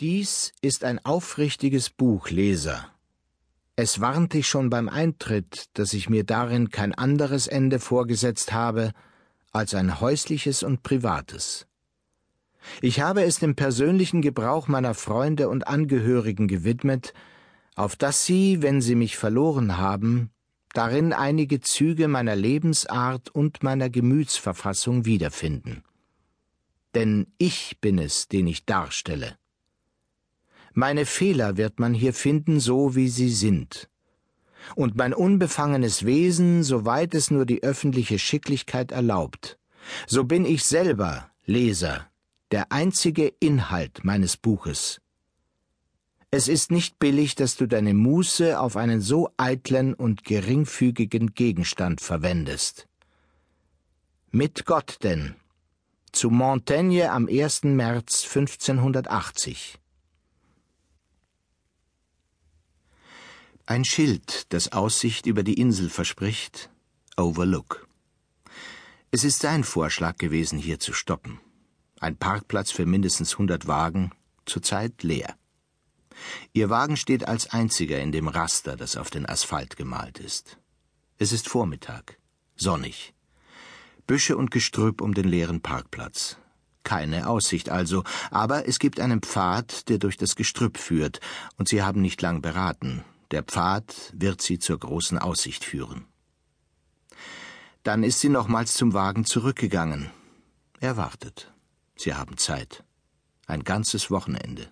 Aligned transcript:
Dies 0.00 0.52
ist 0.60 0.84
ein 0.84 1.04
aufrichtiges 1.04 1.90
Buch, 1.90 2.30
Leser. 2.30 2.88
Es 3.76 4.00
warnt 4.00 4.32
dich 4.32 4.48
schon 4.48 4.68
beim 4.68 4.88
Eintritt, 4.88 5.66
dass 5.74 5.92
ich 5.92 6.08
mir 6.08 6.24
darin 6.24 6.70
kein 6.70 6.94
anderes 6.94 7.46
Ende 7.46 7.78
vorgesetzt 7.78 8.52
habe 8.52 8.92
als 9.52 9.74
ein 9.74 10.00
häusliches 10.00 10.62
und 10.62 10.82
privates. 10.82 11.66
Ich 12.80 13.00
habe 13.00 13.22
es 13.22 13.38
dem 13.38 13.54
persönlichen 13.54 14.22
Gebrauch 14.22 14.68
meiner 14.68 14.94
Freunde 14.94 15.48
und 15.48 15.66
Angehörigen 15.66 16.48
gewidmet, 16.48 17.12
auf 17.74 17.96
dass 17.96 18.24
sie, 18.24 18.62
wenn 18.62 18.80
sie 18.80 18.94
mich 18.94 19.16
verloren 19.16 19.78
haben, 19.78 20.30
darin 20.72 21.12
einige 21.12 21.60
Züge 21.60 22.08
meiner 22.08 22.36
Lebensart 22.36 23.30
und 23.30 23.62
meiner 23.62 23.90
Gemütsverfassung 23.90 25.04
wiederfinden. 25.04 25.82
Denn 26.94 27.26
ich 27.38 27.78
bin 27.80 27.98
es, 27.98 28.28
den 28.28 28.46
ich 28.46 28.64
darstelle. 28.64 29.36
Meine 30.74 31.04
Fehler 31.04 31.56
wird 31.56 31.78
man 31.78 31.92
hier 31.92 32.14
finden, 32.14 32.58
so 32.58 32.94
wie 32.94 33.08
sie 33.08 33.30
sind. 33.30 33.90
Und 34.74 34.96
mein 34.96 35.12
unbefangenes 35.12 36.06
Wesen, 36.06 36.62
soweit 36.62 37.14
es 37.14 37.30
nur 37.30 37.44
die 37.44 37.62
öffentliche 37.62 38.18
Schicklichkeit 38.18 38.92
erlaubt. 38.92 39.58
So 40.06 40.24
bin 40.24 40.44
ich 40.44 40.64
selber, 40.64 41.30
Leser, 41.44 42.08
der 42.52 42.72
einzige 42.72 43.32
Inhalt 43.40 44.04
meines 44.04 44.36
Buches. 44.36 45.00
Es 46.30 46.48
ist 46.48 46.70
nicht 46.70 46.98
billig, 46.98 47.34
dass 47.34 47.56
du 47.56 47.66
deine 47.66 47.92
Muße 47.92 48.58
auf 48.58 48.78
einen 48.78 49.02
so 49.02 49.28
eitlen 49.36 49.92
und 49.92 50.24
geringfügigen 50.24 51.34
Gegenstand 51.34 52.00
verwendest. 52.00 52.88
Mit 54.30 54.64
Gott 54.64 54.98
denn. 55.02 55.34
Zu 56.12 56.30
Montaigne 56.30 57.10
am 57.10 57.28
1. 57.28 57.64
März 57.64 58.24
1580. 58.24 59.81
Ein 63.72 63.86
Schild, 63.86 64.52
das 64.52 64.72
Aussicht 64.72 65.24
über 65.24 65.42
die 65.42 65.54
Insel 65.54 65.88
verspricht, 65.88 66.68
Overlook. 67.16 67.88
Es 69.10 69.24
ist 69.24 69.40
sein 69.40 69.64
Vorschlag 69.64 70.18
gewesen, 70.18 70.58
hier 70.58 70.78
zu 70.78 70.92
stoppen. 70.92 71.40
Ein 71.98 72.18
Parkplatz 72.18 72.70
für 72.70 72.84
mindestens 72.84 73.38
hundert 73.38 73.66
Wagen, 73.66 74.10
zurzeit 74.44 75.02
leer. 75.02 75.36
Ihr 76.52 76.68
Wagen 76.68 76.98
steht 76.98 77.26
als 77.26 77.48
einziger 77.48 77.98
in 77.98 78.12
dem 78.12 78.28
Raster, 78.28 78.76
das 78.76 78.98
auf 78.98 79.08
den 79.08 79.26
Asphalt 79.26 79.78
gemalt 79.78 80.18
ist. 80.18 80.58
Es 81.16 81.32
ist 81.32 81.48
Vormittag, 81.48 82.18
sonnig. 82.56 83.14
Büsche 84.06 84.36
und 84.36 84.50
Gestrüpp 84.50 85.00
um 85.00 85.14
den 85.14 85.28
leeren 85.28 85.62
Parkplatz. 85.62 86.36
Keine 86.84 87.26
Aussicht 87.26 87.70
also, 87.70 88.04
aber 88.30 88.68
es 88.68 88.78
gibt 88.78 89.00
einen 89.00 89.22
Pfad, 89.22 89.88
der 89.88 89.96
durch 89.96 90.18
das 90.18 90.36
Gestrüpp 90.36 90.76
führt, 90.76 91.20
und 91.56 91.68
sie 91.68 91.82
haben 91.82 92.02
nicht 92.02 92.20
lang 92.20 92.42
beraten, 92.42 93.02
der 93.32 93.42
Pfad 93.42 94.12
wird 94.14 94.42
sie 94.42 94.58
zur 94.58 94.78
großen 94.78 95.18
Aussicht 95.18 95.64
führen. 95.64 96.04
Dann 97.82 98.04
ist 98.04 98.20
sie 98.20 98.28
nochmals 98.28 98.74
zum 98.74 98.92
Wagen 98.92 99.24
zurückgegangen. 99.24 100.10
Er 100.80 100.96
wartet. 100.96 101.52
Sie 101.96 102.14
haben 102.14 102.36
Zeit. 102.36 102.84
Ein 103.46 103.64
ganzes 103.64 104.10
Wochenende. 104.10 104.70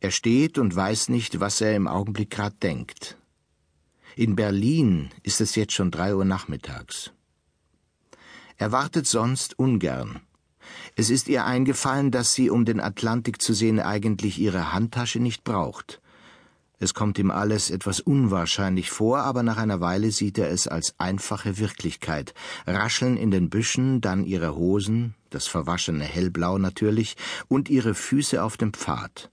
Er 0.00 0.10
steht 0.10 0.58
und 0.58 0.76
weiß 0.76 1.08
nicht, 1.08 1.40
was 1.40 1.60
er 1.60 1.74
im 1.74 1.88
Augenblick 1.88 2.30
grad 2.30 2.62
denkt. 2.62 3.16
In 4.14 4.36
Berlin 4.36 5.10
ist 5.22 5.40
es 5.40 5.54
jetzt 5.54 5.72
schon 5.72 5.90
drei 5.90 6.14
Uhr 6.14 6.24
nachmittags. 6.24 7.12
Er 8.56 8.72
wartet 8.72 9.06
sonst 9.06 9.58
ungern. 9.58 10.20
Es 10.96 11.10
ist 11.10 11.28
ihr 11.28 11.44
eingefallen, 11.44 12.10
dass 12.10 12.34
sie, 12.34 12.50
um 12.50 12.64
den 12.64 12.80
Atlantik 12.80 13.40
zu 13.40 13.52
sehen, 13.52 13.80
eigentlich 13.80 14.38
ihre 14.38 14.72
Handtasche 14.72 15.20
nicht 15.20 15.44
braucht. 15.44 16.00
Es 16.78 16.92
kommt 16.92 17.18
ihm 17.18 17.30
alles 17.30 17.70
etwas 17.70 18.00
unwahrscheinlich 18.00 18.90
vor, 18.90 19.20
aber 19.20 19.42
nach 19.42 19.56
einer 19.56 19.80
Weile 19.80 20.10
sieht 20.10 20.36
er 20.36 20.50
es 20.50 20.68
als 20.68 20.94
einfache 20.98 21.56
Wirklichkeit. 21.56 22.34
Rascheln 22.66 23.16
in 23.16 23.30
den 23.30 23.48
Büschen, 23.48 24.02
dann 24.02 24.24
ihre 24.24 24.56
Hosen, 24.56 25.14
das 25.30 25.46
verwaschene 25.46 26.04
Hellblau 26.04 26.58
natürlich, 26.58 27.16
und 27.48 27.70
ihre 27.70 27.94
Füße 27.94 28.42
auf 28.42 28.58
dem 28.58 28.74
Pfad. 28.74 29.30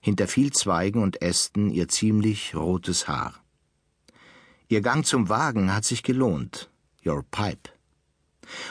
Hinter 0.00 0.26
viel 0.26 0.52
Zweigen 0.52 1.02
und 1.02 1.20
Ästen 1.20 1.68
ihr 1.68 1.88
ziemlich 1.88 2.54
rotes 2.54 3.08
Haar. 3.08 3.34
Ihr 4.68 4.80
Gang 4.80 5.04
zum 5.04 5.28
Wagen 5.28 5.74
hat 5.74 5.84
sich 5.84 6.02
gelohnt. 6.02 6.70
Your 7.04 7.22
pipe. 7.30 7.75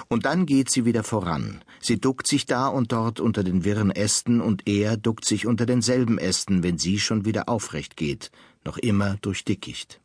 Und 0.07 0.25
dann 0.25 0.45
geht 0.45 0.69
sie 0.69 0.85
wieder 0.85 1.03
voran. 1.03 1.63
Sie 1.79 1.99
duckt 1.99 2.27
sich 2.27 2.45
da 2.45 2.67
und 2.67 2.91
dort 2.91 3.19
unter 3.19 3.43
den 3.43 3.63
wirren 3.63 3.91
Ästen, 3.91 4.41
und 4.41 4.67
er 4.67 4.97
duckt 4.97 5.25
sich 5.25 5.45
unter 5.45 5.65
denselben 5.65 6.17
Ästen, 6.17 6.63
wenn 6.63 6.77
sie 6.77 6.99
schon 6.99 7.25
wieder 7.25 7.49
aufrecht 7.49 7.97
geht, 7.97 8.31
noch 8.63 8.77
immer 8.77 9.17
durch 9.21 9.43
Dickicht. 9.45 10.01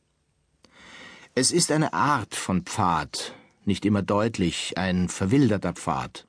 Es 1.34 1.52
ist 1.52 1.70
eine 1.70 1.92
Art 1.92 2.34
von 2.34 2.62
Pfad, 2.62 3.34
nicht 3.64 3.84
immer 3.84 4.02
deutlich, 4.02 4.76
ein 4.76 5.08
verwilderter 5.08 5.72
Pfad. 5.72 6.26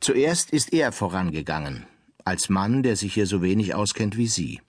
Zuerst 0.00 0.50
ist 0.50 0.72
er 0.72 0.92
vorangegangen, 0.92 1.86
als 2.24 2.48
Mann, 2.48 2.82
der 2.82 2.96
sich 2.96 3.14
hier 3.14 3.26
so 3.26 3.42
wenig 3.42 3.74
auskennt 3.74 4.16
wie 4.16 4.28
sie. 4.28 4.60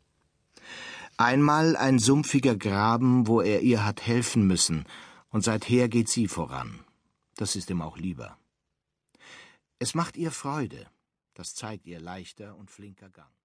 Einmal 1.18 1.78
ein 1.78 2.00
sumpfiger 2.00 2.56
Graben, 2.56 3.28
wo 3.28 3.40
er 3.40 3.62
ihr 3.62 3.86
hat 3.86 4.06
helfen 4.06 4.48
müssen, 4.48 4.86
und 5.30 5.44
seither 5.44 5.88
geht 5.90 6.10
sie 6.10 6.28
voran. 6.28 6.85
Das 7.36 7.56
ist 7.56 7.70
ihm 7.70 7.82
auch 7.82 7.98
lieber. 7.98 8.38
Es 9.78 9.94
macht 9.94 10.16
ihr 10.16 10.32
Freude, 10.32 10.90
das 11.34 11.54
zeigt 11.54 11.86
ihr 11.86 12.00
leichter 12.00 12.56
und 12.56 12.72
flinker 12.72 13.10
Gang. 13.10 13.36